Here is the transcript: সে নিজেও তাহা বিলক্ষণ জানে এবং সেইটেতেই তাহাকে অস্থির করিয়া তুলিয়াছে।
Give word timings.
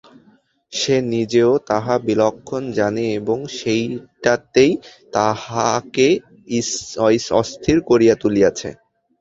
সে 0.73 0.95
নিজেও 1.13 1.51
তাহা 1.69 1.93
বিলক্ষণ 2.07 2.63
জানে 2.71 3.03
এবং 3.19 3.37
সেইটেতেই 3.57 4.71
তাহাকে 5.13 6.07
অস্থির 7.41 7.77
করিয়া 7.89 8.15
তুলিয়াছে। 8.15 8.69